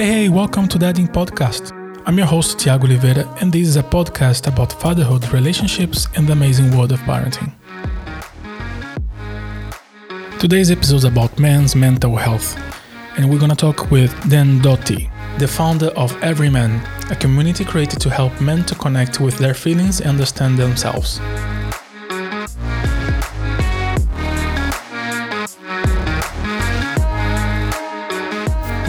[0.00, 1.72] Hey, hey, welcome to Dadding Podcast.
[2.06, 6.32] I'm your host, Tiago Oliveira, and this is a podcast about fatherhood, relationships, and the
[6.32, 7.52] amazing world of parenting.
[10.38, 12.58] Today's episode is about men's mental health,
[13.18, 18.00] and we're gonna talk with Dan Doty, the founder of Every Man, a community created
[18.00, 21.20] to help men to connect with their feelings and understand themselves.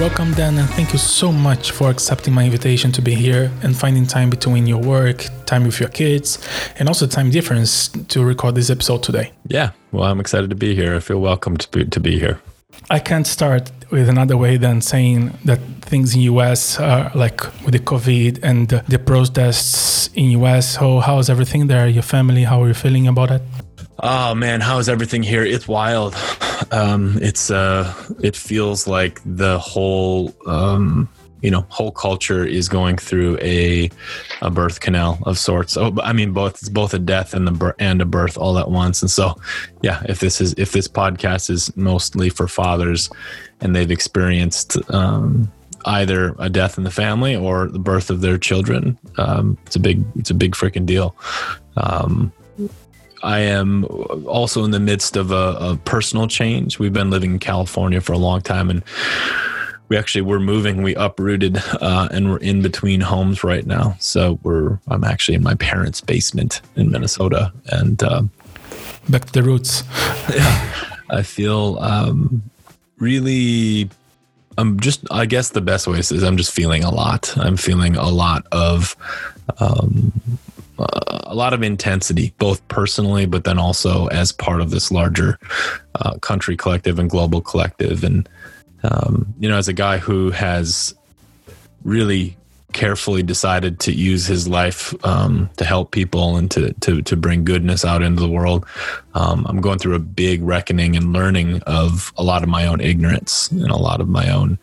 [0.01, 3.77] Welcome, Dan, and thank you so much for accepting my invitation to be here and
[3.77, 6.39] finding time between your work, time with your kids,
[6.79, 9.31] and also time difference to record this episode today.
[9.47, 10.95] Yeah, well, I'm excited to be here.
[10.95, 12.41] I feel welcome to be, to be here.
[12.89, 17.73] I can't start with another way than saying that things in US are like with
[17.73, 20.79] the COVID and the, protests in US.
[20.79, 21.87] So how's everything there?
[21.87, 22.43] Your family?
[22.43, 23.43] How are you feeling about it?
[23.99, 25.43] Oh man, how is everything here?
[25.43, 26.15] It's wild.
[26.71, 31.09] Um, it's uh, it feels like the whole um,
[31.41, 33.89] you know whole culture is going through a
[34.41, 35.75] a birth canal of sorts.
[35.75, 39.01] Oh, I mean both both a death and the and a birth all at once.
[39.01, 39.35] And so,
[39.81, 43.09] yeah, if this is if this podcast is mostly for fathers
[43.59, 45.51] and they've experienced um,
[45.85, 49.79] either a death in the family or the birth of their children, um, it's a
[49.79, 51.15] big it's a big freaking deal.
[51.75, 52.31] Um,
[53.23, 53.85] I am
[54.25, 56.79] also in the midst of a, a, personal change.
[56.79, 58.83] We've been living in California for a long time, and
[59.89, 60.83] we actually we're moving.
[60.83, 63.95] We uprooted, uh, and we're in between homes right now.
[63.99, 68.23] So we're I'm actually in my parents' basement in Minnesota, and uh,
[69.09, 69.83] back to the roots.
[70.33, 72.41] yeah, I feel um,
[72.97, 73.89] really.
[74.57, 75.05] I'm just.
[75.11, 77.37] I guess the best way is I'm just feeling a lot.
[77.37, 78.95] I'm feeling a lot of.
[79.59, 80.11] Um,
[80.79, 85.39] a lot of intensity, both personally, but then also as part of this larger
[85.95, 88.03] uh, country collective and global collective.
[88.03, 88.27] And,
[88.83, 90.93] um, you know, as a guy who has
[91.83, 92.37] really
[92.73, 97.43] carefully decided to use his life um, to help people and to, to, to bring
[97.43, 98.65] goodness out into the world,
[99.13, 102.79] um, I'm going through a big reckoning and learning of a lot of my own
[102.79, 104.57] ignorance and a lot of my own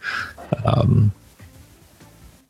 [0.65, 1.13] um,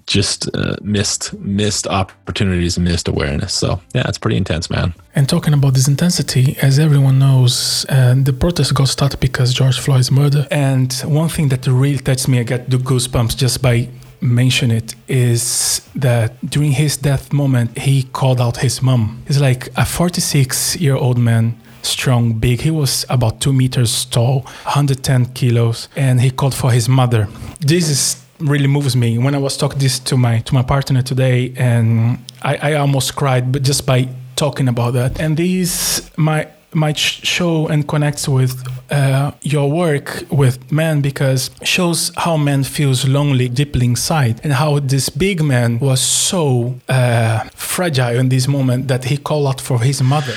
[0.08, 3.52] just uh, missed missed opportunities missed awareness.
[3.52, 4.94] So yeah, it's pretty intense, man.
[5.14, 9.78] And talking about this intensity, as everyone knows, uh, the protest got started because George
[9.78, 10.46] Floyd's murder.
[10.50, 13.88] And one thing that really touched me, I get the goosebumps just by
[14.20, 19.68] mention it is that during his death moment he called out his mom he's like
[19.76, 25.88] a 46 year old man strong big he was about two meters tall 110 kilos
[25.94, 27.28] and he called for his mother
[27.60, 29.18] this is really moves me.
[29.18, 33.16] When I was talking this to my to my partner today, and I, I almost
[33.16, 35.20] cried, but just by talking about that.
[35.20, 42.12] And this might might show and connects with uh, your work with men because shows
[42.16, 48.18] how man feels lonely deeply inside and how this big man was so uh, fragile
[48.18, 50.34] in this moment that he called out for his mother.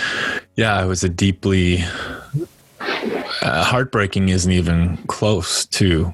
[0.56, 1.84] Yeah, it was a deeply
[2.80, 4.30] uh, heartbreaking.
[4.30, 6.14] Isn't even close to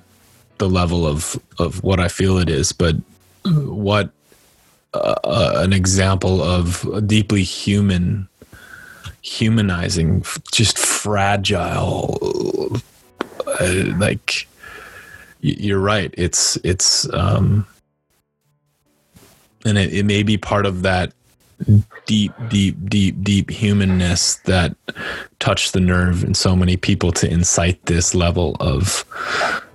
[0.57, 2.95] the level of of what I feel it is, but
[3.45, 4.11] what
[4.93, 8.27] uh, uh, an example of a deeply human,
[9.21, 12.81] humanizing, just fragile.
[13.59, 14.47] Uh, like
[15.41, 16.13] you're right.
[16.17, 17.65] It's it's um,
[19.65, 21.13] and it, it may be part of that
[22.05, 24.75] deep, deep, deep, deep humanness that
[25.39, 29.03] touched the nerve in so many people to incite this level of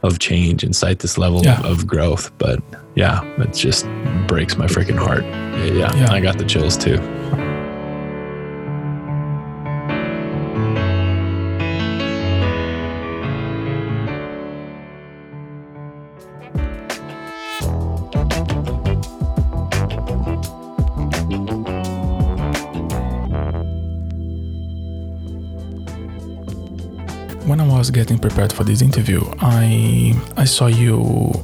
[0.02, 1.60] of change, and incite this level yeah.
[1.60, 2.36] of, of, growth.
[2.38, 2.60] But
[2.94, 3.86] yeah, it just
[4.26, 5.24] breaks my freaking heart.
[5.74, 6.98] Yeah, yeah, I got the chills too.
[27.82, 30.96] Was getting prepared for this interview, I I saw you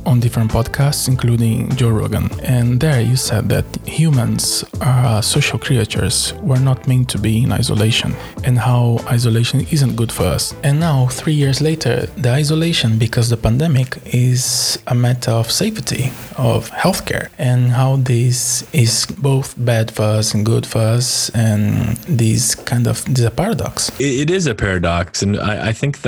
[0.06, 2.26] on different podcasts, including Joe Rogan,
[2.56, 6.16] and there you said that humans are social creatures.
[6.48, 8.10] We're not meant to be in isolation,
[8.46, 10.54] and how isolation isn't good for us.
[10.62, 16.12] And now, three years later, the isolation because the pandemic is a matter of safety,
[16.36, 18.38] of healthcare, and how this
[18.72, 23.32] is both bad for us and good for us, and this kind of this a
[23.42, 23.90] paradox.
[23.98, 26.02] it is a paradox, and I, I think think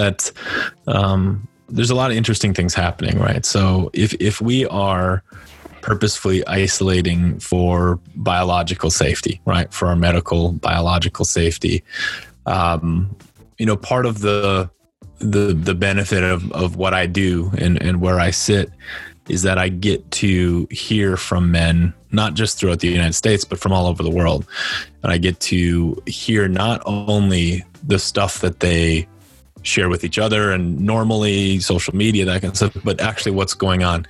[0.86, 3.44] um, there's a lot of interesting things happening, right?
[3.44, 5.22] So if if we are
[5.82, 11.82] purposefully isolating for biological safety, right, for our medical biological safety,
[12.46, 13.14] um,
[13.58, 14.70] you know, part of the
[15.18, 18.70] the the benefit of of what I do and and where I sit
[19.28, 23.60] is that I get to hear from men, not just throughout the United States, but
[23.60, 24.44] from all over the world.
[25.02, 29.06] And I get to hear not only the stuff that they
[29.62, 33.54] share with each other and normally social media that kind of stuff but actually what's
[33.54, 34.06] going on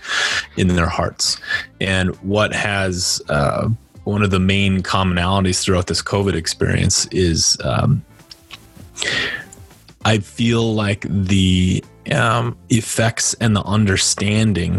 [0.57, 1.41] in their hearts.
[1.81, 3.69] And what has uh,
[4.05, 8.05] one of the main commonalities throughout this covid experience is um,
[10.05, 14.79] i feel like the um, effects and the understanding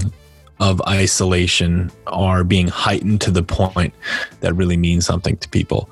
[0.61, 3.93] of isolation are being heightened to the point
[4.41, 5.89] that really means something to people.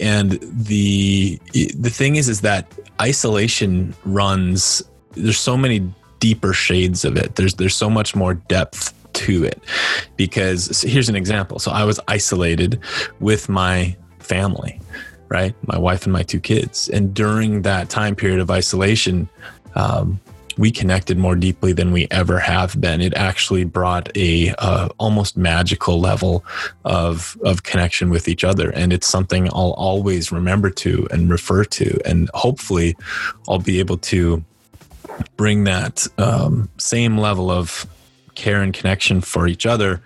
[0.00, 2.66] And the the thing is is that
[3.00, 4.82] isolation runs
[5.12, 5.80] there's so many
[6.18, 7.36] deeper shades of it.
[7.36, 9.62] There's there's so much more depth to it
[10.16, 11.58] because so here's an example.
[11.58, 12.80] So I was isolated
[13.20, 14.80] with my family,
[15.28, 15.54] right?
[15.66, 16.88] My wife and my two kids.
[16.88, 19.28] And during that time period of isolation,
[19.74, 20.18] um,
[20.58, 23.00] we connected more deeply than we ever have been.
[23.00, 26.44] It actually brought a uh, almost magical level
[26.84, 31.64] of of connection with each other, and it's something I'll always remember to and refer
[31.64, 32.96] to, and hopefully,
[33.48, 34.44] I'll be able to
[35.36, 37.86] bring that um, same level of
[38.34, 40.02] care and connection for each other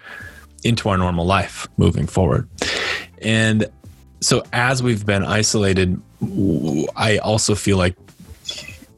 [0.62, 2.48] into our normal life moving forward.
[3.22, 3.66] And
[4.20, 6.00] so, as we've been isolated,
[6.96, 7.96] I also feel like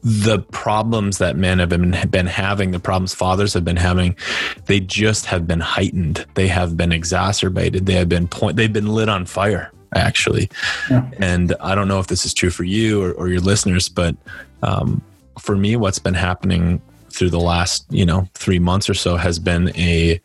[0.03, 4.15] the problems that men have been been having, the problems fathers have been having,
[4.65, 6.25] they just have been heightened.
[6.33, 7.85] They have been exacerbated.
[7.85, 8.57] They have been point.
[8.57, 10.49] They've been lit on fire, actually.
[10.89, 11.09] Yeah.
[11.19, 14.15] And I don't know if this is true for you or, or your listeners, but
[14.61, 15.01] um,
[15.39, 16.81] for me, what's been happening
[17.13, 20.19] through the last you know three months or so has been a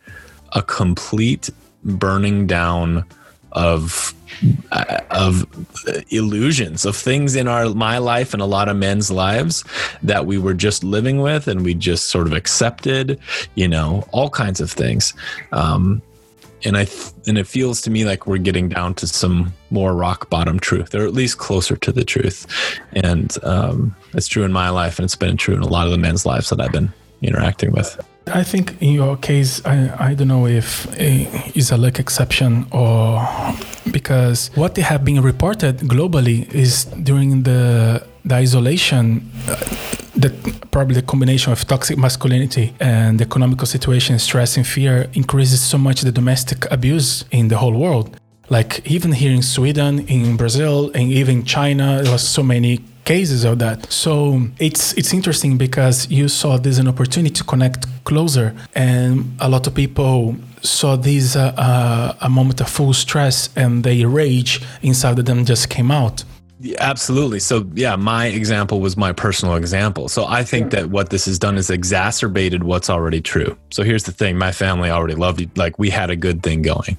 [0.53, 1.51] a complete
[1.85, 3.05] burning down
[3.59, 4.15] of
[5.11, 5.45] of
[6.11, 9.65] illusions of things in our my life and a lot of men's lives
[10.03, 13.19] that we were just living with and we just sort of accepted
[13.57, 15.13] you know all kinds of things.
[15.53, 16.01] Um,
[16.65, 19.95] and i th- and it feels to me like we're getting down to some more
[19.95, 22.47] rock bottom truth or at least closer to the truth.
[22.93, 25.93] And um, it's true in my life and it's been true in a lot of
[25.93, 30.15] the men's lives that i've been interacting with I think in your case, I, I
[30.15, 33.27] don't know if it's a luck exception or
[33.91, 39.57] because what they have been reported globally is during the the isolation, uh,
[40.15, 40.31] the
[40.71, 45.79] probably the combination of toxic masculinity and the economical situation, stress and fear increases so
[45.79, 48.17] much the domestic abuse in the whole world.
[48.51, 53.45] Like even here in Sweden, in Brazil, and even China, there was so many cases
[53.45, 53.91] of that.
[53.91, 59.49] So it's it's interesting because you saw this an opportunity to connect closer, and a
[59.49, 64.61] lot of people saw this uh, uh, a moment of full stress, and the rage
[64.83, 66.25] inside of them just came out.
[66.61, 67.39] Yeah, absolutely.
[67.39, 70.09] So, yeah, my example was my personal example.
[70.09, 73.57] So, I think that what this has done is exacerbated what's already true.
[73.71, 75.49] So, here's the thing my family already loved you.
[75.55, 76.97] Like, we had a good thing going.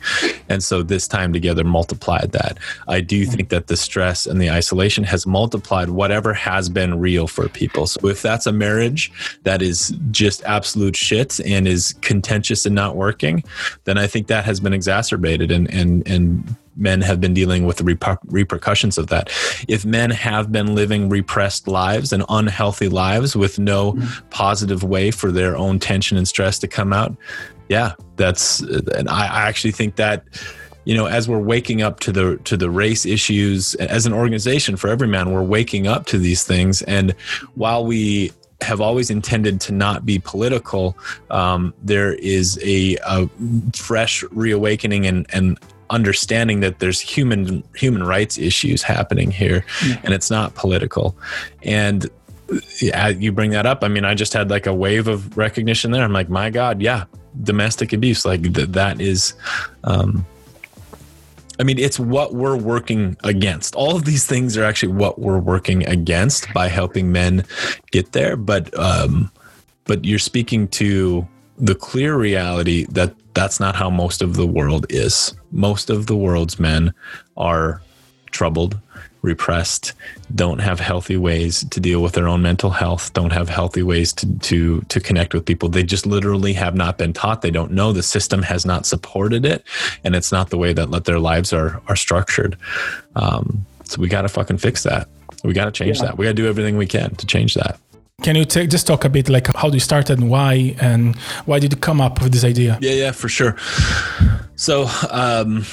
[0.47, 2.57] And so, this time together multiplied that.
[2.87, 7.27] I do think that the stress and the isolation has multiplied whatever has been real
[7.27, 7.85] for people.
[7.85, 9.11] So, if that's a marriage
[9.43, 13.43] that is just absolute shit and is contentious and not working,
[13.83, 17.77] then I think that has been exacerbated and, and, and, men have been dealing with
[17.77, 19.29] the reper- repercussions of that.
[19.67, 24.27] If men have been living repressed lives and unhealthy lives with no mm-hmm.
[24.29, 27.15] positive way for their own tension and stress to come out,
[27.67, 30.23] yeah, that's, and I, I actually think that
[30.85, 34.75] you know as we're waking up to the to the race issues as an organization
[34.75, 37.11] for every man we're waking up to these things and
[37.55, 38.31] while we
[38.61, 40.97] have always intended to not be political
[41.29, 43.29] um, there is a, a
[43.75, 45.59] fresh reawakening and and
[45.89, 49.99] understanding that there's human human rights issues happening here yeah.
[50.03, 51.15] and it's not political
[51.63, 52.09] and
[52.81, 55.91] yeah, you bring that up i mean i just had like a wave of recognition
[55.91, 57.05] there i'm like my god yeah
[57.43, 59.33] domestic abuse like th- that is
[59.83, 60.25] um
[61.59, 63.75] I mean, it's what we're working against.
[63.75, 67.43] All of these things are actually what we're working against by helping men
[67.91, 68.37] get there.
[68.37, 69.29] But, um,
[69.83, 71.27] but you're speaking to
[71.57, 75.33] the clear reality that that's not how most of the world is.
[75.51, 76.93] Most of the world's men
[77.37, 77.81] are
[78.31, 78.77] troubled,
[79.21, 79.93] repressed,
[80.35, 84.13] don't have healthy ways to deal with their own mental health, don't have healthy ways
[84.13, 85.69] to to to connect with people.
[85.69, 87.41] They just literally have not been taught.
[87.41, 87.91] They don't know.
[87.91, 89.63] The system has not supported it,
[90.03, 92.57] and it's not the way that let their lives are are structured.
[93.15, 95.07] Um, so we got to fucking fix that.
[95.43, 96.07] We got to change yeah.
[96.07, 96.17] that.
[96.17, 97.79] We got to do everything we can to change that.
[98.21, 101.59] Can you take, just talk a bit like how you started and why, and why
[101.59, 102.77] did you come up with this idea?
[102.81, 103.55] Yeah, yeah, for sure.
[104.55, 105.65] So, um,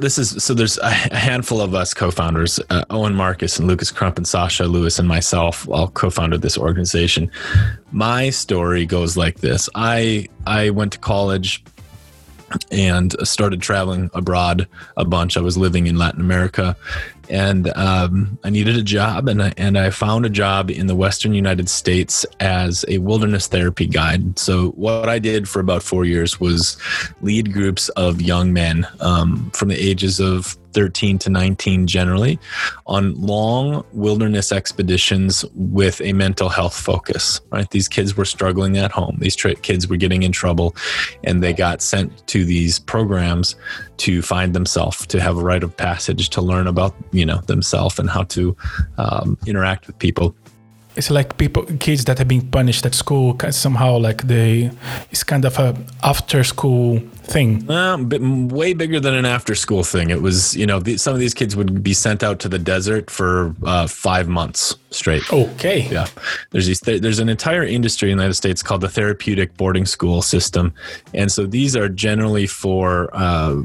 [0.00, 4.16] this is so there's a handful of us co-founders, uh, Owen Marcus and Lucas Krump
[4.16, 7.30] and Sasha Lewis and myself all co-founded this organization.
[7.90, 9.68] My story goes like this.
[9.74, 11.64] I I went to college
[12.70, 15.36] and started traveling abroad a bunch.
[15.36, 16.76] I was living in Latin America
[17.28, 20.94] and um, I needed a job, and I, and I found a job in the
[20.94, 24.38] Western United States as a wilderness therapy guide.
[24.38, 26.76] So what I did for about four years was
[27.20, 32.38] lead groups of young men um, from the ages of 13 to 19 generally
[32.86, 37.70] on long wilderness expeditions with a mental health focus right?
[37.70, 39.16] These kids were struggling at home.
[39.20, 40.74] These tra- kids were getting in trouble
[41.24, 43.56] and they got sent to these programs
[43.98, 47.98] to find themselves to have a rite of passage to learn about you know themselves
[47.98, 48.56] and how to
[48.98, 50.34] um, interact with people
[50.96, 54.70] it's like people kids that have been punished at school somehow like they
[55.10, 57.70] it's kind of a after school thing.
[57.70, 57.96] Uh,
[58.50, 60.10] way bigger than an after school thing.
[60.10, 62.58] It was you know the, some of these kids would be sent out to the
[62.58, 65.22] desert for uh, five months straight.
[65.32, 65.88] Okay.
[65.90, 66.06] Yeah.
[66.50, 69.86] There's these th- there's an entire industry in the united states called the therapeutic boarding
[69.86, 70.74] school system.
[71.14, 73.62] And so these are generally for uh,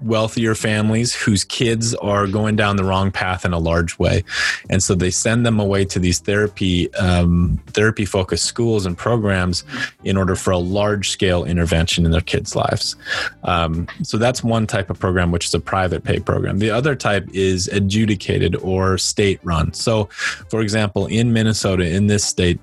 [0.00, 4.24] wealthier families whose kids are going down the wrong path in a large way,
[4.70, 9.64] and so they send them away to these therapy um, therapy focused schools and programs
[10.04, 12.96] in order for a large scale intervention in their kids' lives.
[13.44, 16.58] Um, so that's one type of program, which is a private pay program.
[16.58, 19.72] The other type is adjudicated or state run.
[19.72, 20.06] So,
[20.50, 22.60] for example, in Minnesota, in this state.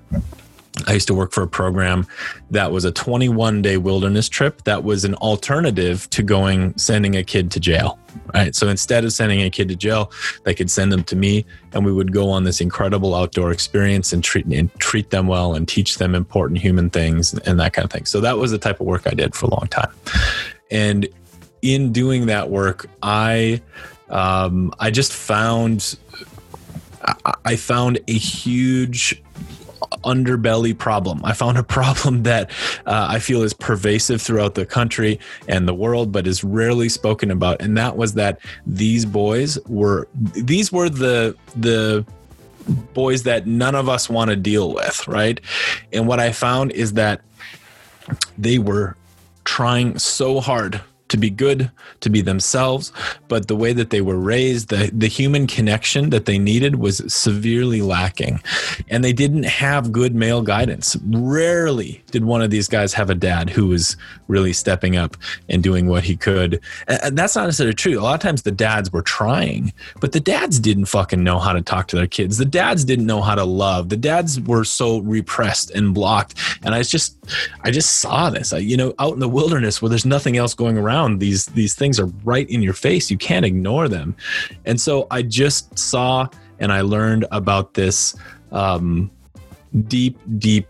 [0.86, 2.06] I used to work for a program
[2.50, 7.24] that was a 21 day wilderness trip that was an alternative to going sending a
[7.24, 7.98] kid to jail.
[8.34, 8.54] Right.
[8.54, 10.10] So instead of sending a kid to jail,
[10.44, 14.12] they could send them to me and we would go on this incredible outdoor experience
[14.12, 17.84] and treat and treat them well and teach them important human things and that kind
[17.84, 18.06] of thing.
[18.06, 19.92] So that was the type of work I did for a long time.
[20.70, 21.08] And
[21.62, 23.60] in doing that work, I
[24.08, 25.96] um, I just found
[27.44, 29.22] I found a huge
[30.04, 31.20] underbelly problem.
[31.24, 32.50] I found a problem that
[32.86, 37.30] uh, I feel is pervasive throughout the country and the world, but is rarely spoken
[37.30, 37.60] about.
[37.60, 42.04] And that was that these boys were these were the the
[42.94, 45.40] boys that none of us want to deal with, right?
[45.92, 47.22] And what I found is that
[48.36, 48.96] they were
[49.44, 50.80] trying so hard
[51.10, 52.92] to be good, to be themselves,
[53.28, 57.02] but the way that they were raised, the, the human connection that they needed was
[57.12, 58.40] severely lacking.
[58.88, 60.96] And they didn't have good male guidance.
[61.04, 63.96] Rarely did one of these guys have a dad who was
[64.28, 65.16] really stepping up
[65.48, 66.60] and doing what he could.
[66.86, 67.98] And that's not necessarily true.
[67.98, 71.52] A lot of times the dads were trying, but the dads didn't fucking know how
[71.52, 72.38] to talk to their kids.
[72.38, 73.88] The dads didn't know how to love.
[73.88, 76.34] The dads were so repressed and blocked.
[76.62, 77.18] And I just,
[77.62, 78.52] I just saw this.
[78.52, 81.46] I, you know, out in the wilderness where there's nothing else going around around these
[81.46, 83.10] these things are right in your face.
[83.10, 84.14] You can't ignore them.
[84.64, 86.28] And so i just saw
[86.58, 88.16] and i learned about this
[88.52, 89.10] um,
[89.88, 90.66] deep deep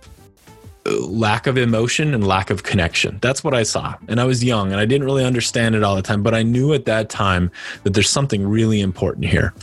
[0.90, 3.18] lack of emotion and lack of connection.
[3.20, 3.94] That's what I saw.
[4.08, 6.42] And I was young and I didn't really understand it all the time, but I
[6.42, 7.50] knew at that time
[7.84, 9.54] that there's something really important here.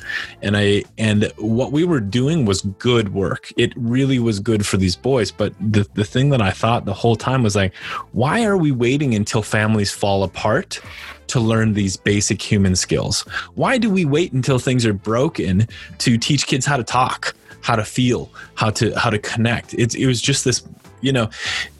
[0.42, 3.52] And I and what we were doing was good work.
[3.58, 6.94] It really was good for these boys, but the the thing that I thought the
[6.94, 7.74] whole time was like,
[8.12, 10.80] why are we waiting until families fall apart?
[11.28, 13.22] to learn these basic human skills?
[13.56, 15.68] Why do we wait until things are broken
[16.00, 19.74] to teach kids how to talk, how to feel, how to how to connect?
[19.74, 20.62] It's, it was just this
[21.02, 21.30] you know,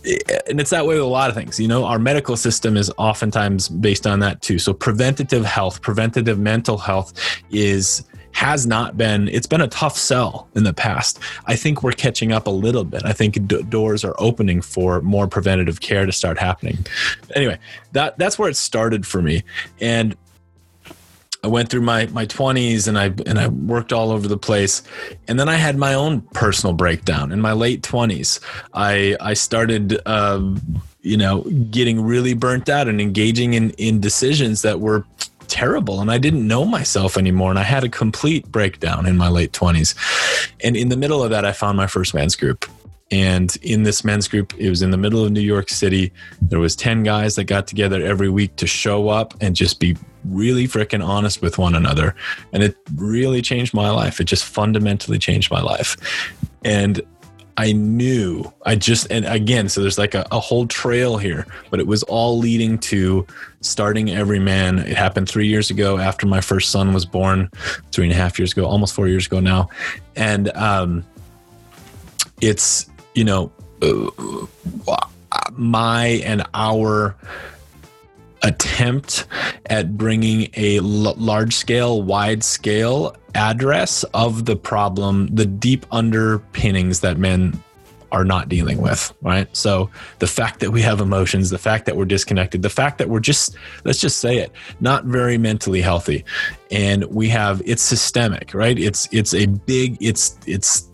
[0.06, 1.60] eh, and it's that way with a lot of things.
[1.60, 4.60] You know, our medical system is oftentimes based on that too.
[4.60, 7.14] So preventative health, preventative mental health
[7.52, 8.04] is
[8.38, 12.32] has not been it's been a tough sell in the past i think we're catching
[12.32, 16.12] up a little bit i think d- doors are opening for more preventative care to
[16.12, 16.78] start happening
[17.34, 17.58] anyway
[17.94, 19.44] that that's where it started for me
[19.82, 20.16] and
[21.44, 24.82] I went through my my 20s and I and I worked all over the place.
[25.28, 28.40] And then I had my own personal breakdown in my late 20s
[28.74, 30.62] I I started um,
[31.02, 31.42] you know
[31.72, 35.06] getting really burnt out and engaging in in decisions that were
[35.48, 37.50] terrible and I didn't know myself anymore.
[37.50, 39.96] And I had a complete breakdown in my late 20s
[40.64, 42.66] and in the middle of that I found my first men's group
[43.12, 46.12] and in this men's group it was in the middle of new york city.
[46.42, 49.96] There was 10 guys that got together every week to show up and just be
[50.26, 52.14] really freaking honest with one another.
[52.52, 54.20] And it really changed my life.
[54.20, 55.96] It just fundamentally changed my life.
[56.64, 57.02] And
[57.60, 61.80] i knew i just and again so there's like a, a whole trail here but
[61.80, 63.26] it was all leading to
[63.62, 64.80] starting every man.
[64.80, 67.50] It happened three years ago after my first son was born
[67.92, 69.70] three and a half years ago almost four years ago now.
[70.16, 71.04] And um
[72.42, 73.52] it's you know,
[75.54, 77.16] my and our
[78.44, 79.26] attempt
[79.66, 87.00] at bringing a l- large scale, wide scale address of the problem, the deep underpinnings
[87.00, 87.60] that men
[88.12, 89.48] are not dealing with, right?
[89.58, 93.10] So the fact that we have emotions, the fact that we're disconnected, the fact that
[93.10, 96.24] we're just, let's just say it, not very mentally healthy.
[96.70, 98.78] And we have, it's systemic, right?
[98.78, 100.88] It's, it's a big, it's, it's,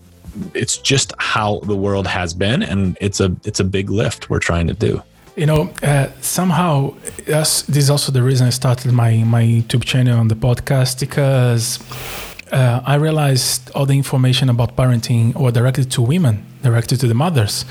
[0.53, 2.63] it's just how the world has been.
[2.63, 5.01] And it's a, it's a big lift we're trying to do.
[5.35, 6.93] You know, uh, somehow
[7.25, 11.79] this is also the reason I started my my YouTube channel and the podcast because
[12.53, 17.13] uh, I realized all the information about parenting were directed to women, directed to the
[17.13, 17.65] mothers,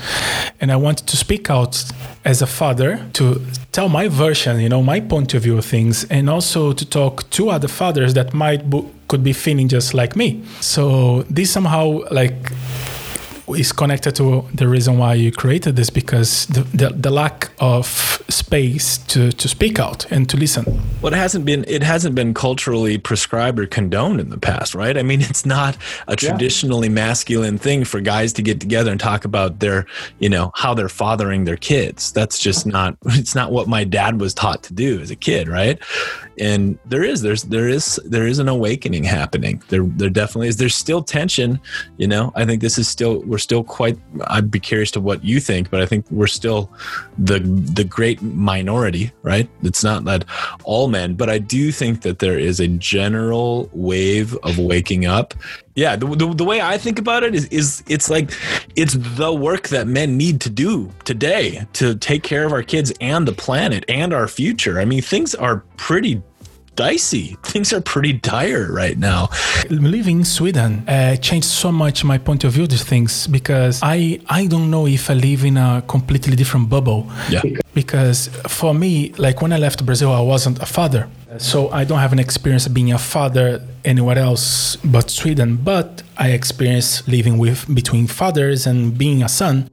[0.59, 1.83] and I wanted to speak out
[2.25, 6.03] as a father to tell my version, you know, my point of view of things,
[6.05, 8.61] and also to talk to other fathers that might
[9.07, 10.43] could be feeling just like me.
[10.59, 12.51] So this somehow like
[13.49, 17.87] is connected to the reason why you created this because the, the, the, lack of
[18.29, 20.81] space to, to speak out and to listen.
[21.01, 24.97] Well it hasn't been it hasn't been culturally prescribed or condoned in the past right?
[24.97, 26.95] I mean it's not a traditionally yeah.
[26.95, 29.85] masculine thing for guys to get together and talk about their
[30.19, 32.11] you know how they're fathering their kids.
[32.11, 35.47] That's just not it's not what my dad was taught to do as a kid
[35.47, 35.79] right
[36.39, 39.61] and there is there's there is there is an awakening happening.
[39.69, 40.57] There there definitely is.
[40.57, 41.59] There's still tension
[41.97, 42.31] you know?
[42.35, 43.97] I think this is still we're still quite
[44.27, 46.71] i'd be curious to what you think but i think we're still
[47.17, 49.49] the the great minority right?
[49.61, 50.25] It's not that
[50.63, 55.33] all men but i do think that there is a general wave of waking up
[55.75, 58.31] yeah the, the, the way i think about it is is it's like
[58.75, 62.91] it's the work that men need to do today to take care of our kids
[63.01, 64.79] and the planet and our future.
[64.79, 66.21] I mean things are pretty
[66.75, 67.37] dicey.
[67.43, 69.29] Things are pretty dire right now.
[69.69, 74.19] Living in Sweden uh, changed so much my point of view to things because I
[74.27, 77.09] I don't know if I live in a completely different bubble.
[77.29, 77.41] Yeah.
[77.73, 81.99] Because for me, like when I left Brazil, I wasn't a father, so I don't
[81.99, 85.57] have an experience of being a father anywhere else but Sweden.
[85.57, 89.69] But I experienced living with between fathers and being a son.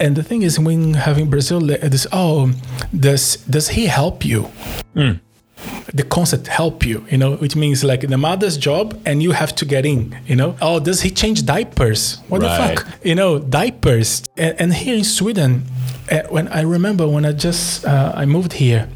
[0.00, 2.52] And the thing is, when having Brazil, this oh,
[2.94, 4.48] does does he help you?
[4.94, 5.20] Mm
[5.94, 9.54] the concept help you you know which means like the mother's job and you have
[9.54, 10.56] to get in you know?
[10.60, 12.18] Oh does he change diapers?
[12.28, 12.76] What right.
[12.76, 13.04] the fuck?
[13.04, 14.22] You know diapers.
[14.36, 15.64] And, and here in sweden
[16.10, 18.88] uh, when i remember when i just uh, i moved here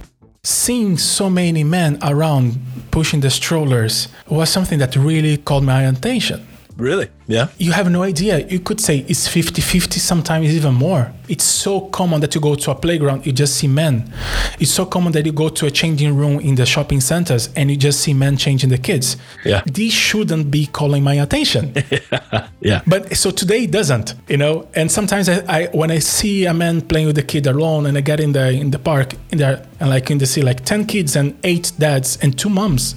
[0.44, 2.58] seeing so many men around
[2.90, 7.08] pushing the strollers was something that really called my attention Really?
[7.26, 7.48] Yeah.
[7.58, 8.46] You have no idea.
[8.46, 11.12] You could say it's 50 50, sometimes even more.
[11.28, 14.12] It's so common that you go to a playground, you just see men.
[14.58, 17.70] It's so common that you go to a changing room in the shopping centers and
[17.70, 19.16] you just see men changing the kids.
[19.44, 19.62] Yeah.
[19.66, 21.74] This shouldn't be calling my attention.
[22.60, 22.82] yeah.
[22.86, 24.68] But so today it doesn't, you know.
[24.74, 27.96] And sometimes I, I, when I see a man playing with the kid alone and
[27.96, 30.64] I get in the in the park in there and like in the see like
[30.64, 32.94] 10 kids and eight dads and two moms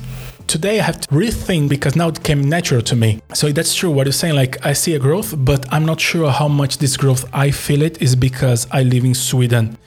[0.47, 3.21] today I have to rethink because now it came natural to me.
[3.33, 4.35] So that's true what you're saying.
[4.35, 7.81] Like I see a growth, but I'm not sure how much this growth I feel
[7.81, 9.77] it is because I live in Sweden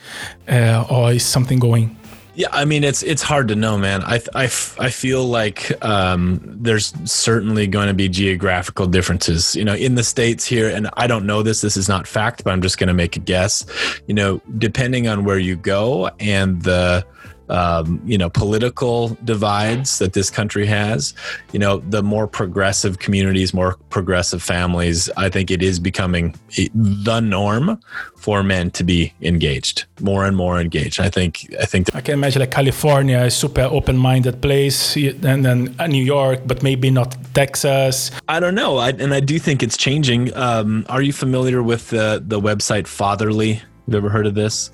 [0.49, 1.97] uh, or is something going.
[2.35, 4.01] Yeah, I mean it's it's hard to know, man.
[4.05, 9.75] I I, I feel like um, there's certainly going to be geographical differences, you know,
[9.75, 10.68] in the states here.
[10.71, 11.62] And I don't know this.
[11.62, 13.66] This is not fact, but I'm just going to make a guess.
[14.07, 17.05] You know, depending on where you go and the
[17.51, 21.15] um, you know political divides that this country has
[21.53, 26.35] you know the more progressive communities more progressive families i think it is becoming
[26.75, 27.81] the norm
[28.17, 31.01] for men to be engaged more and more engaged.
[31.01, 35.75] I think i think i can imagine like california is super open-minded place and then
[35.89, 38.11] new york but maybe not texas.
[38.29, 38.79] I don't know.
[38.79, 40.35] I, and i do think it's changing.
[40.37, 43.63] Um, are you familiar with the the website fatherly?
[43.87, 44.71] You ever heard of this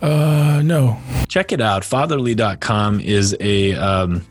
[0.00, 0.98] uh, no.
[1.28, 1.82] Check it out.
[1.82, 4.26] Fatherly.com is a um,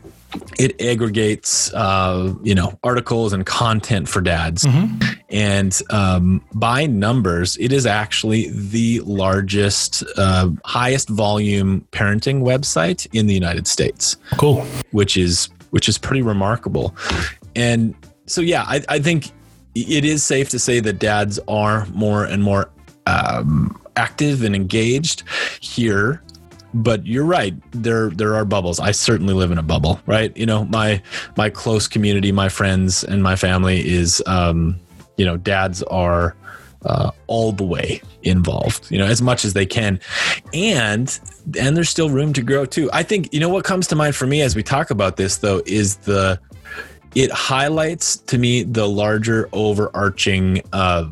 [0.58, 4.98] it aggregates uh, you know articles and content for dads mm-hmm.
[5.30, 13.26] and um, by numbers it is actually the largest uh, highest volume parenting website in
[13.26, 16.94] the united states cool which is which is pretty remarkable
[17.54, 17.94] and
[18.26, 19.30] so yeah i, I think
[19.74, 22.70] it is safe to say that dads are more and more
[23.06, 25.22] um, active and engaged
[25.60, 26.22] here.
[26.74, 27.54] But you're right.
[27.72, 28.80] There there are bubbles.
[28.80, 30.36] I certainly live in a bubble right?
[30.36, 31.02] You know my
[31.36, 34.78] my close community my friends and my family is um
[35.16, 36.36] you know dads are
[36.84, 39.98] uh, all the way involved you know as much as they can.
[40.52, 41.18] And
[41.58, 42.90] and there's still room to grow too.
[42.92, 45.38] I think you know what comes to mind for me as we talk about this
[45.38, 46.38] though is the
[47.16, 51.08] it highlights to me the larger overarching uh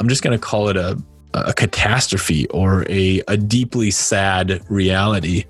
[0.00, 1.00] i'm just going to call it a
[1.46, 5.44] a catastrophe or a, a deeply sad reality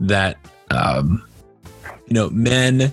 [0.00, 0.36] that
[0.70, 1.24] um,
[2.06, 2.92] you know men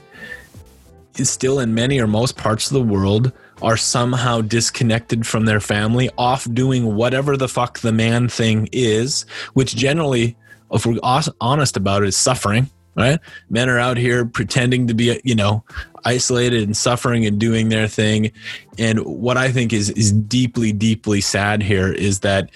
[1.14, 3.32] still in many or most parts of the world
[3.62, 9.26] are somehow disconnected from their family off doing whatever the fuck the man thing is
[9.54, 10.36] which generally
[10.72, 11.00] if we're
[11.40, 15.64] honest about it is suffering right men are out here pretending to be you know
[16.06, 18.32] isolated and suffering and doing their thing
[18.78, 22.50] and what i think is is deeply deeply sad here is that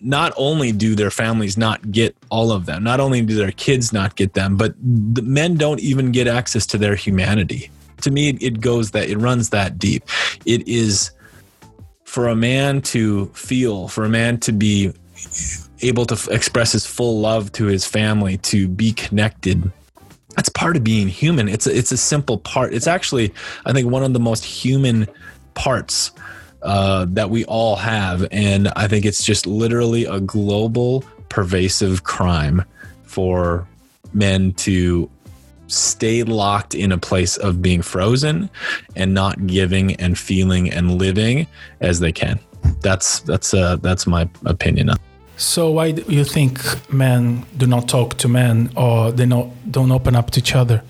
[0.00, 3.92] not only do their families not get all of them, not only do their kids
[3.92, 7.70] not get them, but the men don't even get access to their humanity.
[8.02, 10.04] To me, it goes that it runs that deep.
[10.44, 11.10] It is
[12.04, 14.92] for a man to feel, for a man to be
[15.80, 19.70] able to f- express his full love to his family, to be connected.
[20.36, 21.48] That's part of being human.
[21.48, 22.72] It's a, it's a simple part.
[22.72, 23.32] It's actually,
[23.64, 25.08] I think, one of the most human
[25.54, 26.12] parts
[26.62, 28.26] uh, that we all have.
[28.30, 32.64] And I think it's just literally a global, pervasive crime
[33.02, 33.66] for
[34.12, 35.10] men to
[35.66, 38.48] stay locked in a place of being frozen
[38.96, 41.46] and not giving and feeling and living
[41.80, 42.38] as they can.
[42.80, 44.90] That's that's uh, that's my opinion.
[45.38, 46.60] So why do you think
[46.92, 50.82] men do not talk to men or they not don't open up to each other?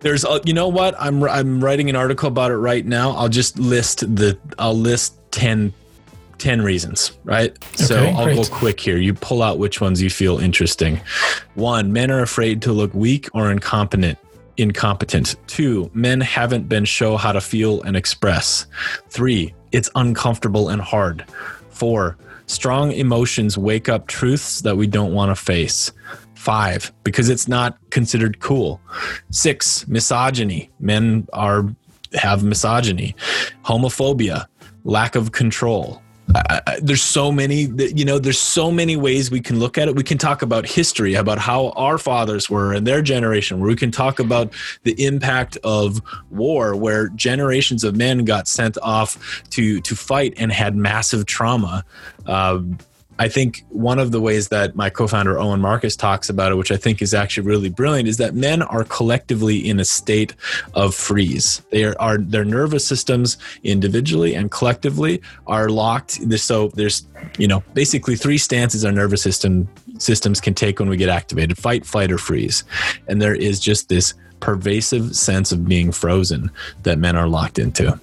[0.00, 0.94] There's, a, you know what?
[0.98, 3.10] I'm I'm writing an article about it right now.
[3.10, 5.74] I'll just list the I'll list 10,
[6.38, 7.50] 10 reasons, right?
[7.50, 8.36] Okay, so I'll great.
[8.36, 8.96] go quick here.
[8.96, 10.98] You pull out which ones you feel interesting.
[11.56, 14.18] One, men are afraid to look weak or incompetent
[14.56, 15.36] incompetent.
[15.46, 18.66] Two, men haven't been shown how to feel and express.
[19.10, 21.26] Three, it's uncomfortable and hard.
[21.68, 22.16] Four,
[22.46, 25.92] strong emotions wake up truths that we don't want to face.
[26.34, 28.80] Five, because it's not considered cool.
[29.30, 30.70] Six, misogyny.
[30.78, 31.64] Men are
[32.14, 33.14] have misogyny,
[33.64, 34.46] homophobia,
[34.84, 36.02] lack of control.
[36.34, 39.94] I, there's so many you know there's so many ways we can look at it.
[39.94, 43.60] We can talk about history about how our fathers were and their generation.
[43.60, 48.76] Where we can talk about the impact of war where generations of men got sent
[48.82, 51.84] off to to fight and had massive trauma.
[52.26, 52.60] Uh,
[53.18, 56.70] I think one of the ways that my co-founder Owen Marcus talks about it, which
[56.70, 60.34] I think is actually really brilliant, is that men are collectively in a state
[60.74, 61.62] of freeze.
[61.70, 66.12] They are, are their nervous systems individually and collectively are locked.
[66.38, 67.06] So there's
[67.38, 71.56] you know basically three stances our nervous system systems can take when we get activated:
[71.56, 72.64] fight, flight, or freeze.
[73.08, 76.50] And there is just this pervasive sense of being frozen
[76.82, 77.98] that men are locked into.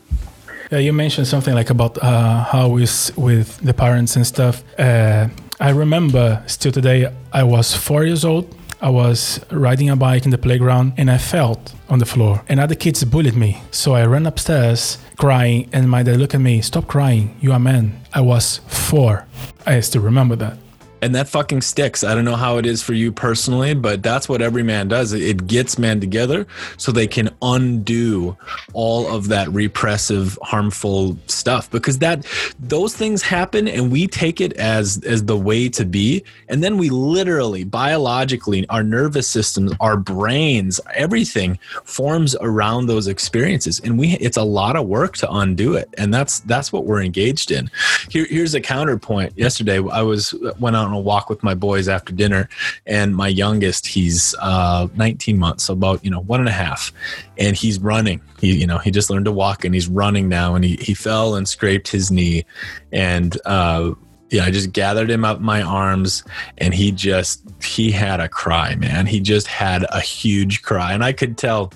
[0.73, 4.63] Yeah, you mentioned something like about uh, how is with the parents and stuff.
[4.79, 5.27] Uh,
[5.59, 7.13] I remember still today.
[7.31, 8.55] I was four years old.
[8.81, 12.41] I was riding a bike in the playground and I felt on the floor.
[12.49, 13.61] And other kids bullied me.
[13.69, 17.57] So I ran upstairs crying, and my dad looked at me, Stop crying, you are
[17.57, 18.01] a man.
[18.11, 19.27] I was four.
[19.67, 20.57] I still remember that
[21.03, 22.01] and that fucking sticks.
[22.01, 25.11] I don't know how it is for you personally, but that's what every man does.
[25.11, 28.37] It gets men together so they can undo
[28.71, 32.25] all of that repressive, harmful stuff because that
[32.57, 36.77] those things happen and we take it as as the way to be and then
[36.77, 44.13] we literally biologically our nervous systems, our brains, everything forms around those experiences and we
[44.21, 45.93] it's a lot of work to undo it.
[45.97, 47.69] And that's that's what we're engaged in.
[48.09, 49.37] Here, here's a counterpoint.
[49.37, 52.49] Yesterday I was went out on a walk with my boys after dinner,
[52.85, 56.91] and my youngest, he's uh, 19 months, so about you know one and a half,
[57.37, 58.21] and he's running.
[58.39, 60.93] He you know he just learned to walk, and he's running now, and he he
[60.93, 62.45] fell and scraped his knee,
[62.91, 63.37] and.
[63.45, 63.93] Uh,
[64.29, 66.23] yeah, I just gathered him up in my arms
[66.57, 69.05] and he just he had a cry, man.
[69.05, 70.91] He just had a huge cry.
[70.91, 71.71] And I could tell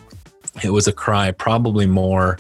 [0.64, 2.38] it was a cry probably more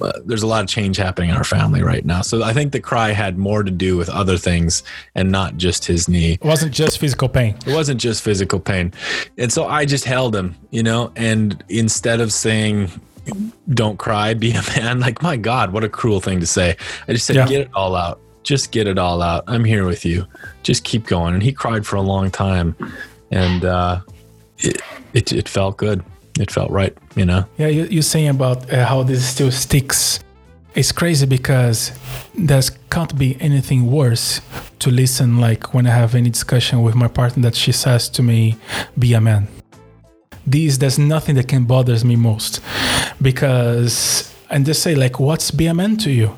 [0.00, 2.22] uh, there's a lot of change happening in our family right now.
[2.22, 4.82] So i think the cry had more to do with other things
[5.14, 6.34] and not just his knee.
[6.34, 7.56] It wasn't just physical pain.
[7.66, 8.92] It wasn't just physical pain.
[9.38, 12.90] And so i just held him you know and instead of saying
[13.70, 16.76] don't cry be a man like my god what a cruel thing to say.
[17.08, 17.46] I just said yeah.
[17.46, 18.20] get it all out.
[18.42, 19.44] Just get it all out.
[19.46, 20.26] I'm here with you.
[20.64, 21.34] Just keep going.
[21.34, 22.74] And he cried for a long time.
[23.30, 24.00] And uh,
[24.58, 24.80] it,
[25.12, 26.04] it, it felt good
[26.38, 27.44] it felt right, you know?
[27.58, 30.20] Yeah, you, you're saying about uh, how this still sticks.
[30.74, 31.92] It's crazy because
[32.34, 34.40] there can't be anything worse
[34.78, 38.22] to listen like when I have any discussion with my partner that she says to
[38.22, 38.56] me,
[38.98, 39.48] be a man.
[40.46, 42.60] These, there's nothing that can bothers me most
[43.20, 46.28] because and just say like what's be a man to you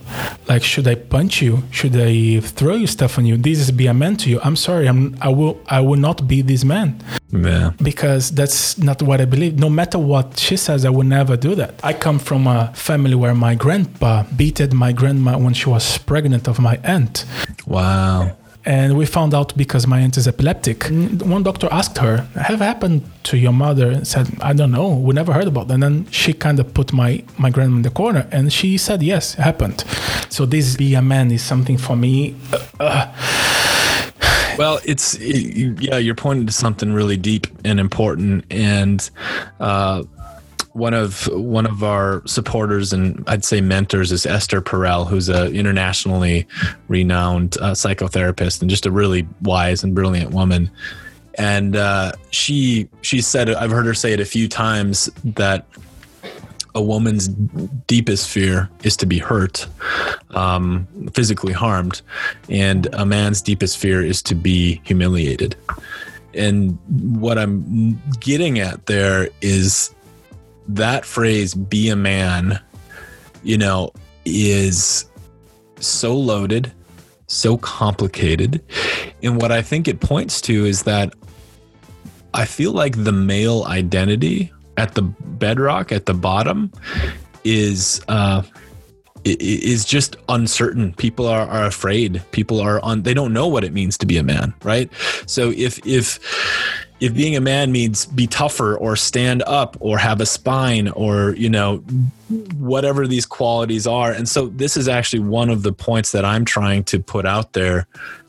[0.48, 3.87] like should i punch you should i throw you stuff on you this is be
[3.87, 6.88] a man to you i'm sorry i'm i will i will not be this man
[7.33, 7.72] Yeah.
[7.83, 9.59] because that's not what I believe.
[9.59, 11.72] No matter what she says, I will never do that.
[11.83, 16.46] I come from a family where my grandpa beated my grandma when she was pregnant
[16.46, 17.24] of my aunt.
[17.66, 18.37] Wow.
[18.66, 20.85] And we found out because my aunt is epileptic.
[20.88, 23.90] One doctor asked her, Have happened to your mother?
[23.90, 24.94] And said, I don't know.
[24.94, 25.74] We never heard about that.
[25.74, 29.03] And then she kind of put my, my grandma in the corner and she said,
[29.03, 29.85] Yes, it happened.
[30.31, 32.35] So this be a man is something for me.
[32.81, 33.12] Uh,
[34.57, 39.11] Well, it's it, yeah, you're pointing to something really deep and important, and
[39.59, 40.05] uh,
[40.74, 45.50] one of one of our supporters and I'd say mentors is Esther Perel, who's a
[45.52, 46.46] internationally
[46.88, 50.70] renowned uh, psychotherapist and just a really wise and brilliant woman.
[51.38, 55.64] And uh, she she said I've heard her say it a few times that
[56.74, 57.28] a woman's
[57.87, 59.68] deepest fear is to be hurt,
[60.30, 62.02] um, physically harmed,
[62.48, 65.54] and a man's deepest fear is to be humiliated.
[66.34, 66.76] And
[67.20, 69.93] what I'm getting at there is
[70.68, 72.61] that phrase, be a man,
[73.42, 73.92] you know,
[74.24, 75.07] is
[75.81, 76.72] so loaded,
[77.27, 78.62] so complicated.
[79.22, 81.14] And what I think it points to is that
[82.33, 86.72] I feel like the male identity at the bedrock at the bottom
[87.44, 88.42] is uh
[89.24, 90.92] is just uncertain.
[90.94, 92.22] People are, are afraid.
[92.33, 94.90] People are on they don't know what it means to be a man right?
[95.27, 96.18] So if if
[97.00, 101.35] if being a man means be tougher or stand up or have a spine or
[101.37, 101.78] you know
[102.57, 104.12] whatever these qualities are.
[104.12, 107.52] And so this is actually one of the points that i'm trying to put out
[107.52, 107.87] there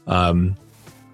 [0.08, 0.56] um,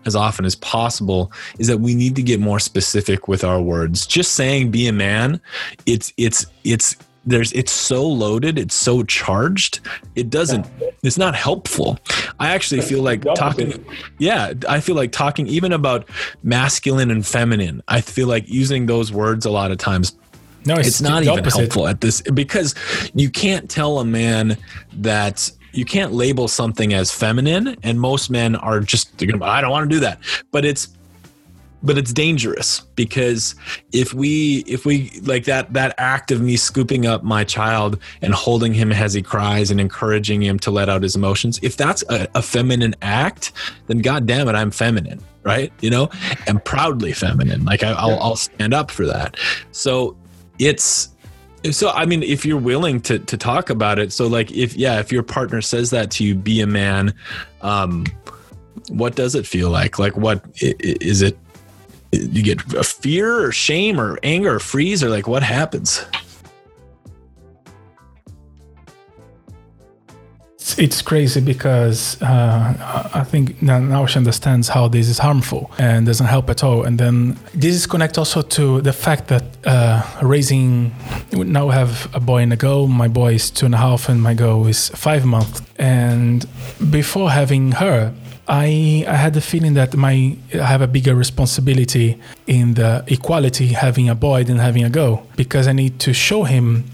[0.06, 4.08] as often as possible is that we need to get more specific with our words.
[4.08, 5.40] Just saying be a man
[5.86, 9.80] it's it's it's there's it's so loaded it's so charged
[10.16, 10.66] it doesn't
[11.04, 12.00] it's not helpful.
[12.40, 13.86] I actually feel like talking
[14.18, 16.10] yeah i feel like talking even about
[16.44, 20.16] masculine and feminine i feel like using those words a lot of times
[20.66, 21.60] no, it's, it's not even opposite.
[21.60, 22.76] helpful at this because
[23.16, 24.58] you can't tell a man
[24.94, 29.90] that you can't label something as feminine and most men are just i don't want
[29.90, 30.20] to do that.
[30.52, 30.90] But it's
[31.84, 33.56] but it's dangerous because
[33.92, 38.34] if we if we like that that act of me scooping up my child and
[38.34, 42.04] holding him as he cries and encouraging him to let out his emotions if that's
[42.10, 43.52] a, a feminine act
[43.88, 45.74] then god damn it i'm feminine right?
[45.82, 46.08] You know
[46.46, 47.66] and proudly feminine.
[47.66, 49.38] Like I, will I'll stand up for that.
[49.72, 50.16] So
[50.60, 51.10] it's
[51.72, 55.00] so i mean if you're willing to to talk about it so like if yeah
[55.00, 57.14] if your partner says that to you be a man
[57.62, 58.04] um
[58.90, 60.00] what does it feel like?
[60.00, 61.38] Like what is it
[62.12, 66.06] you get a fear or shame or anger or freeze or like what happens
[70.78, 76.28] it's crazy because uh, I think now she understands how this is harmful and doesn't
[76.28, 76.84] help at all.
[76.84, 80.94] And then this is connect also to the fact that uh, raising
[81.32, 82.88] now we have a boy and a girl.
[82.88, 85.62] My boy is two and a half, and my girl is five months.
[85.78, 86.46] And
[86.90, 88.14] before having her,
[88.48, 93.68] I, I had the feeling that my I have a bigger responsibility in the equality
[93.68, 96.86] having a boy than having a girl because I need to show him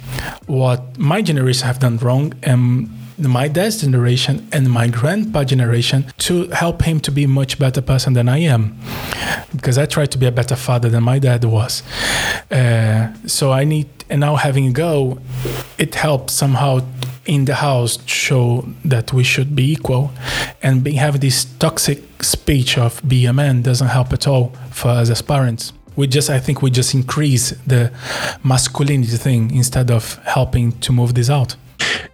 [0.45, 6.47] what my generation have done wrong and my dad's generation and my grandpa generation to
[6.49, 8.77] help him to be a much better person than I am.
[9.55, 11.83] Because I tried to be a better father than my dad was.
[12.51, 15.19] Uh, so I need and now having a girl
[15.77, 16.79] it helps somehow
[17.25, 20.11] in the house show that we should be equal.
[20.63, 24.89] And be, have this toxic speech of be a man doesn't help at all for
[24.89, 25.73] us as parents.
[25.95, 27.91] We just i think we just increase the
[28.43, 31.55] masculinity thing instead of helping to move this out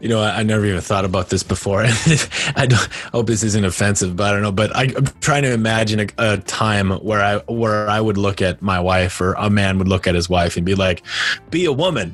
[0.03, 1.83] you know, I, I, never even thought about this before.
[2.57, 4.51] I, don't, I hope this isn't offensive, but I don't know.
[4.51, 8.41] But I, am trying to imagine a, a, time where I where I would look
[8.41, 11.03] at my wife, or a man would look at his wife and be like,
[11.51, 12.13] "Be a woman."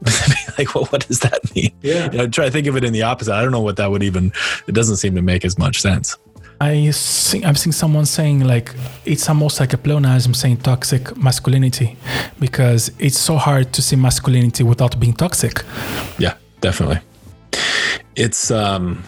[0.58, 1.70] like, well, what does that mean?
[1.82, 2.10] Yeah.
[2.10, 3.34] You know, try to think of it in the opposite.
[3.34, 4.32] I don't know what that would even.
[4.66, 6.16] It doesn't seem to make as much sense.
[6.58, 11.98] I think I've seen someone saying like it's almost like a pleonasm saying toxic masculinity
[12.38, 15.62] because it's so hard to see masculinity without being toxic.
[16.18, 17.00] Yeah, definitely.
[18.20, 19.02] It's um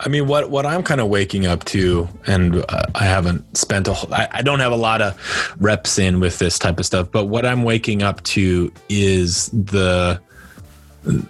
[0.00, 3.86] I mean, what what I'm kind of waking up to, and uh, I haven't spent
[3.86, 5.16] a, I, I don't have a lot of
[5.60, 10.20] reps in with this type of stuff, but what I'm waking up to is the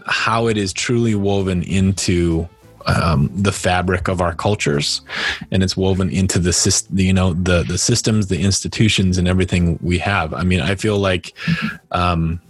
[0.07, 2.49] how it is truly woven into
[2.87, 5.03] um, the fabric of our cultures,
[5.51, 9.99] and it's woven into the you know, the the systems, the institutions, and everything we
[9.99, 10.33] have.
[10.33, 11.35] I mean, I feel like.
[11.91, 12.41] Um,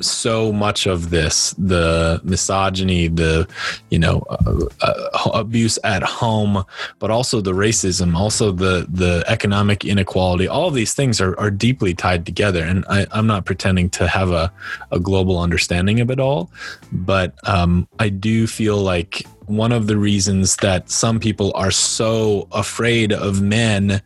[0.00, 3.46] so much of this the misogyny the
[3.90, 6.64] you know uh, uh, abuse at home
[6.98, 11.94] but also the racism also the the economic inequality all these things are, are deeply
[11.94, 12.62] tied together.
[12.62, 14.52] And I, i'm not pretending to have a,
[14.90, 16.50] a global understanding of it all
[16.92, 22.48] but um, i do feel like one of the reasons that some people are so
[22.52, 24.02] afraid of men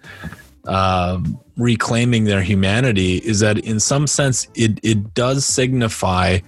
[0.66, 1.19] uh,
[1.61, 6.38] reclaiming their humanity is that in some sense it, it does signify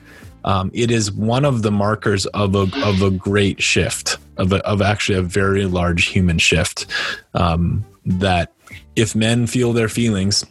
[0.44, 4.66] um, it is one of the markers of a, of a great shift of, a,
[4.66, 6.86] of actually a very large human shift
[7.34, 8.52] um, that
[8.96, 10.44] if men feel their feelings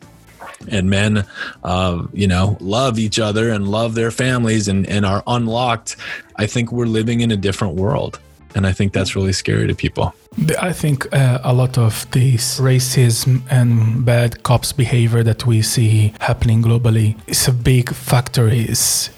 [0.69, 1.26] and men
[1.63, 5.95] uh, you know love each other and love their families and, and are unlocked
[6.36, 8.19] i think we're living in a different world
[8.55, 10.13] and I think that's really scary to people.
[10.61, 16.13] I think uh, a lot of this racism and bad cops behavior that we see
[16.19, 19.09] happening globally is a big factor is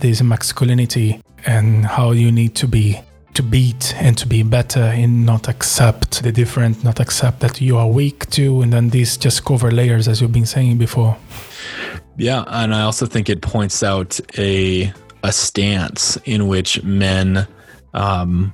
[0.00, 2.98] this masculinity and how you need to be
[3.34, 7.76] to beat and to be better and not accept the different, not accept that you
[7.76, 11.16] are weak too, and then these just cover layers as you've been saying before.
[12.16, 14.92] Yeah, and I also think it points out a
[15.24, 17.48] a stance in which men
[17.94, 18.52] um,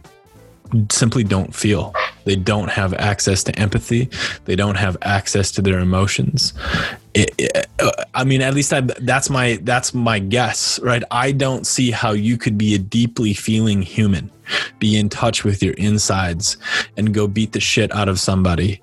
[0.90, 1.94] simply don't feel.
[2.24, 4.08] They don't have access to empathy.
[4.44, 6.52] They don't have access to their emotions.
[7.14, 11.02] It, it, uh, I mean, at least I, that's my that's my guess, right?
[11.10, 14.30] I don't see how you could be a deeply feeling human,
[14.78, 16.56] be in touch with your insides,
[16.96, 18.80] and go beat the shit out of somebody,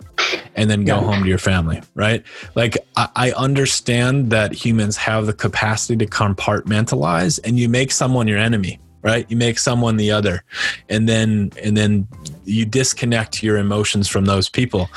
[0.56, 1.04] and then go yeah.
[1.04, 2.24] home to your family, right?
[2.56, 8.28] Like I, I understand that humans have the capacity to compartmentalize, and you make someone
[8.28, 9.26] your enemy right?
[9.32, 10.44] You make someone the other
[10.90, 12.08] and then and then
[12.44, 14.90] you disconnect your emotions from those people.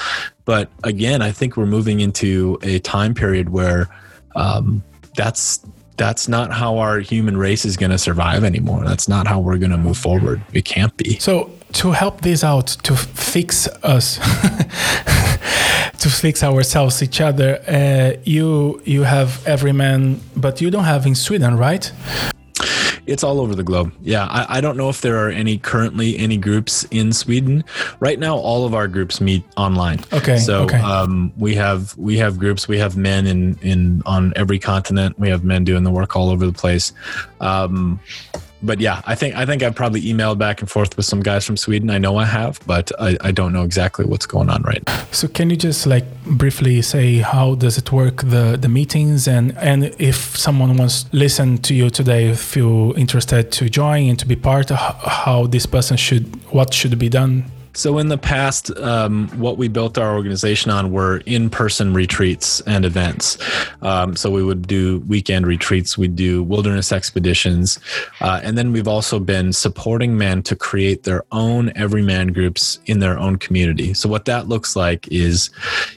[0.45, 3.83] But again i think we're moving into a time period where
[4.35, 4.83] um,
[5.17, 5.61] that's
[5.97, 8.83] that's not how our human race is going to survive anymore.
[8.91, 10.41] That's not how we're going to move forward.
[10.55, 11.19] It can't be.
[11.19, 14.17] So to help this out to fix us
[16.03, 21.07] to fix ourselves each other uh, you you have every man but you don't have
[21.07, 21.93] in sweden right
[23.07, 23.93] it's all over the globe.
[24.03, 27.65] Yeah, I, I, don't know if there are any currently any groups in Sweden
[28.01, 28.37] right now.
[28.37, 30.01] All of our groups meet online.
[30.13, 30.39] Okay.
[30.39, 30.81] So okay.
[30.81, 32.69] Um, we have we have groups.
[32.69, 35.19] We have men in in on every continent.
[35.19, 36.93] We have men doing the work all over the place.
[37.41, 38.01] Um,
[38.63, 41.45] but yeah, I think I think I've probably emailed back and forth with some guys
[41.47, 41.91] from Sweden.
[41.91, 45.05] I know I have, but I, I don't know exactly what's going on right now.
[45.13, 49.57] So can you just like briefly say how does it work the the meetings and
[49.59, 54.27] and if someone wants to listen to you today, feel interested to join and to
[54.27, 58.71] be part of how this person should what should be done so, in the past,
[58.79, 63.39] um, what we built our organization on were in person retreats and events.
[63.83, 67.79] Um, so, we would do weekend retreats, we'd do wilderness expeditions.
[68.21, 72.99] Uh, and then we've also been supporting men to create their own Evryman groups in
[72.99, 73.95] their own community.
[73.95, 75.51] So, what that looks like is,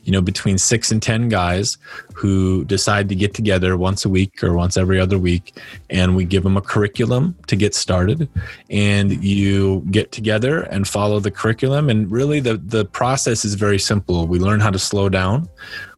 [0.03, 1.77] you know, between six and 10 guys
[2.13, 5.57] who decide to get together once a week or once every other week.
[5.89, 8.29] And we give them a curriculum to get started.
[8.69, 11.89] And you get together and follow the curriculum.
[11.89, 14.27] And really, the, the process is very simple.
[14.27, 15.49] We learn how to slow down.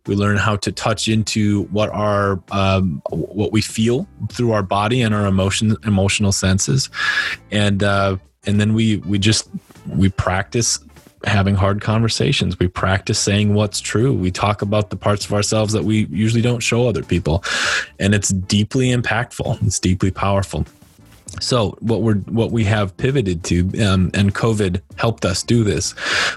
[0.08, 5.02] We learn how to touch into what our um, what we feel through our body
[5.02, 6.92] and our emotion emotional senses,
[7.50, 9.50] and uh, and then we we just
[9.88, 10.80] we practice
[11.24, 12.60] having hard conversations.
[12.60, 14.14] We practice saying what's true.
[14.14, 17.44] We talk about the parts of ourselves that we usually don't show other people.
[18.00, 19.66] And it's deeply impactful.
[19.66, 20.66] It's deeply powerful.
[21.42, 25.94] So what we're what we have pivoted to, um, and COVID helped us do this.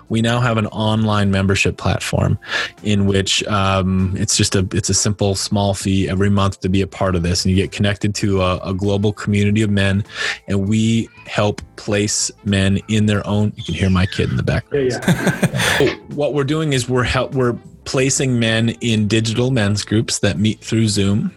[0.09, 2.39] We now have an online membership platform,
[2.83, 6.83] in which um, it's just a it's a simple small fee every month to be
[6.83, 10.05] a part of this, and you get connected to a, a global community of men,
[10.47, 13.53] and we help place men in their own.
[13.57, 14.91] You can hear my kid in the background.
[14.91, 15.95] Yeah, yeah.
[16.15, 17.57] what we're doing is we're help we're
[17.89, 21.35] placing men in digital men's groups that meet through Zoom.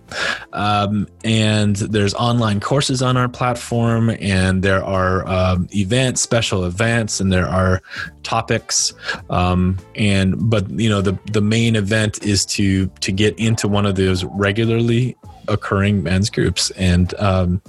[0.51, 7.21] Um, and there's online courses on our platform, and there are um, events, special events,
[7.21, 7.81] and there are
[8.23, 8.93] topics.
[9.29, 13.85] Um, and but you know the the main event is to to get into one
[13.85, 15.15] of those regularly
[15.47, 17.61] occurring men's groups and um,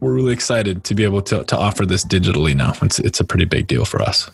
[0.00, 2.72] we're really excited to be able to, to offer this digitally now.
[2.82, 4.30] It's, it's a pretty big deal for us.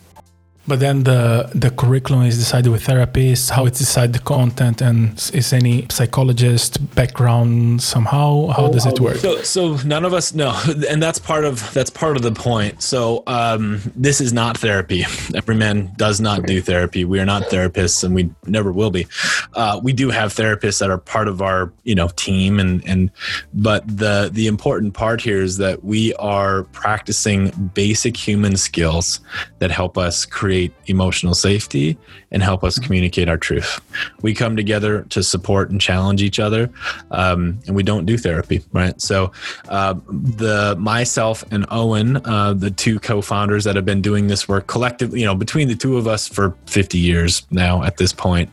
[0.66, 5.12] But then the the curriculum is decided with therapists, how it's decided the content, and
[5.34, 8.46] is any psychologist background somehow?
[8.48, 9.16] How does it work?
[9.16, 10.58] So, so none of us know,
[10.88, 12.82] and that's part of that's part of the point.
[12.82, 15.02] So um, this is not therapy.
[15.38, 17.04] Evryman does not do therapy.
[17.04, 19.06] We are not therapists, and we never will be.
[19.52, 23.10] Uh, we do have therapists that are part of our you know team, and and
[23.52, 29.20] but the the important part here is that we are practicing basic human skills
[29.58, 31.98] that help us create create emotional safety
[32.30, 33.80] and help us communicate our truth.
[34.22, 36.70] We come together to support and challenge each other,
[37.10, 39.00] um, and we don't do therapy, right?
[39.00, 39.32] So,
[39.68, 44.68] uh, the myself and Owen, uh, the two co-founders that have been doing this work
[44.68, 48.48] collectively, you know, between the two of us for 50 years now at this point.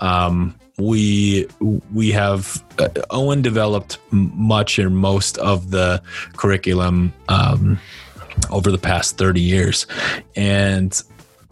[0.00, 1.48] Um, we
[1.94, 6.02] we have uh, Owen developed much or most of the
[6.36, 7.80] curriculum um,
[8.50, 9.86] over the past 30 years
[10.36, 11.02] and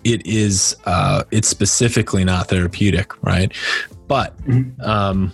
[0.07, 3.53] it is uh, it's specifically not therapeutic, right?
[4.07, 4.81] But mm-hmm.
[4.81, 5.33] um,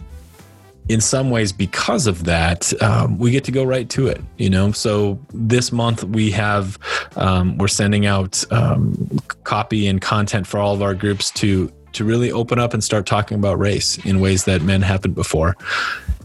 [0.89, 4.23] in some ways, because of that, um, we get to go right to it.
[4.39, 6.79] You know, so this month we have
[7.17, 12.05] um, we're sending out um, copy and content for all of our groups to to
[12.07, 15.55] really open up and start talking about race in ways that men haven't before,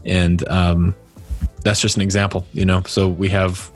[0.06, 0.96] and um,
[1.64, 2.48] that's just an example.
[2.54, 3.70] You know, so we have.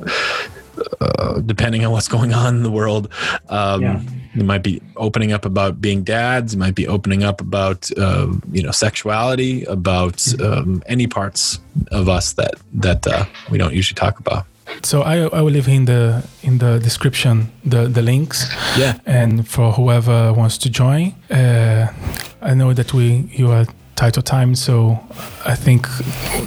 [1.02, 3.12] Uh, depending on what's going on in the world,
[3.50, 4.02] um, yeah
[4.34, 6.54] you might be opening up about being dads.
[6.54, 10.72] You might be opening up about uh, you know sexuality, about mm-hmm.
[10.72, 11.60] um, any parts
[11.92, 14.46] of us that that uh, we don't usually talk about.
[14.84, 18.50] So I, I will leave in the in the description the the links.
[18.78, 19.00] Yeah.
[19.06, 21.92] And for whoever wants to join, uh,
[22.42, 23.66] I know that we you are
[24.02, 24.56] title time.
[24.56, 25.00] So
[25.46, 25.88] I think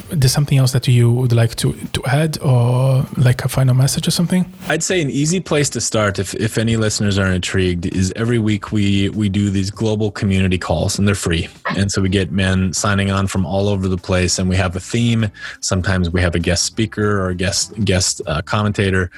[0.09, 4.07] there's something else that you would like to, to add or like a final message
[4.07, 4.45] or something?
[4.67, 8.39] I'd say an easy place to start if, if any listeners are intrigued is every
[8.39, 11.47] week we, we do these global community calls and they're free.
[11.77, 14.75] And so we get men signing on from all over the place and we have
[14.75, 15.31] a theme.
[15.61, 19.09] Sometimes we have a guest speaker or a guest, guest uh, commentator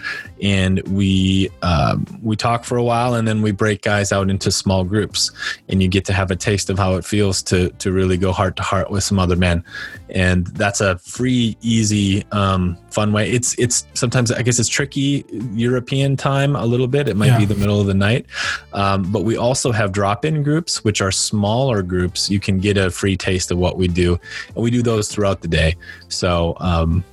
[0.43, 4.51] and we, uh, we talk for a while and then we break guys out into
[4.51, 5.31] small groups
[5.69, 8.26] and you get to have a taste of how it feels to, to really go
[8.27, 9.63] go heart to heart with some other men.
[10.09, 13.29] And that's a free easy um, fun way.
[13.29, 17.07] It's it's sometimes i guess it's tricky european time a little bit.
[17.07, 17.39] It might yeah.
[17.39, 18.25] be the middle of the night.
[18.73, 22.29] Um, but we also have drop-in groups which are smaller groups.
[22.29, 24.19] You can get a free taste of what we do.
[24.53, 25.75] And we do those throughout the day.
[26.09, 27.03] So um,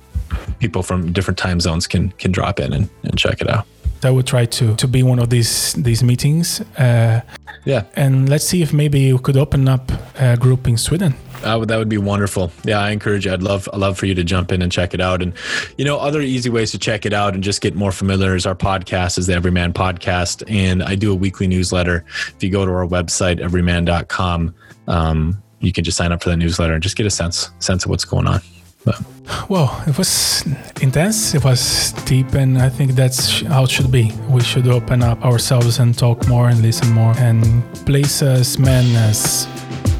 [0.59, 3.65] people from different time zones can can drop in and, and check it out
[4.05, 6.61] I would try to to be one of these these meetings.
[6.77, 7.21] Uh,
[7.65, 11.15] yeah, and let's see if maybe you could open up a group in Sweden.
[11.43, 12.51] Uh, that would be wonderful.
[12.63, 13.33] Yeah, I encourage you.
[13.33, 15.21] I'd love, I'd love for you to jump in and check it out.
[15.21, 15.33] And
[15.77, 18.45] you know, other easy ways to check it out and just get more familiar is
[18.45, 22.05] our podcast is the Evryman Podcast, and I do a weekly newsletter.
[22.35, 24.55] If you go to our website evryman.com,
[24.87, 27.85] um, you can just sign up for the newsletter and just get a sense sense
[27.85, 28.41] of what's going on.
[28.85, 29.01] But.
[29.49, 30.43] Well, it was
[30.81, 34.11] intense, it was deep, and I think that's how it should be.
[34.29, 38.85] We should open up ourselves and talk more and listen more and place us men
[38.95, 39.47] as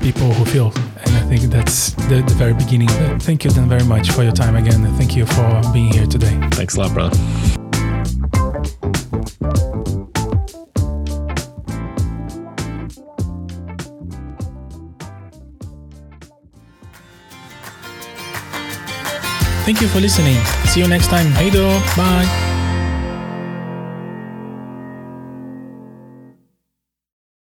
[0.01, 0.71] people who feel.
[1.05, 2.89] And I think that's the, the very beginning.
[3.19, 4.85] Thank you then very much for your time again.
[4.95, 6.39] Thank you for being here today.
[6.51, 7.64] Thanks a lot, brother.
[19.65, 20.37] Thank you for listening.
[20.65, 21.31] See you next time.
[21.31, 21.65] Hey, do.
[21.97, 22.44] Bye.